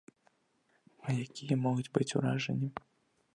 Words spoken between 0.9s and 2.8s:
А якія могуць быць уражанні?